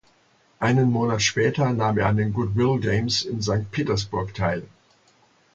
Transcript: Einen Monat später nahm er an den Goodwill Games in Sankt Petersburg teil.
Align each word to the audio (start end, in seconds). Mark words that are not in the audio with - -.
Einen 0.57 0.89
Monat 0.91 1.21
später 1.21 1.71
nahm 1.73 1.99
er 1.99 2.07
an 2.07 2.17
den 2.17 2.33
Goodwill 2.33 2.79
Games 2.79 3.21
in 3.21 3.39
Sankt 3.39 3.69
Petersburg 3.69 4.33
teil. 4.33 4.63